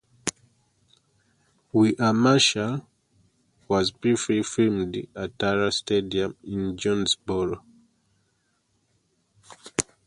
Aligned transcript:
"We 1.71 1.95
Are 1.97 2.11
Marshall" 2.11 2.87
was 3.67 3.91
briefly 3.91 4.41
filmed 4.41 5.05
at 5.15 5.37
Tara 5.37 5.71
Stadium 5.71 6.35
in 6.43 6.75
Jonesboro. 6.75 7.63